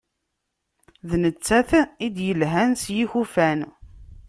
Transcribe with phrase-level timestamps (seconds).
[1.09, 1.69] D nettat
[2.05, 3.59] i d-yelhan s yikufan.